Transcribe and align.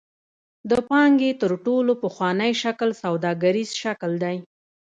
د 0.69 0.71
پانګې 0.89 1.31
تر 1.41 1.51
ټولو 1.65 1.91
پخوانی 2.03 2.51
شکل 2.63 2.89
سوداګریز 3.03 3.69
شکل 3.83 4.11
دی. 4.23 4.37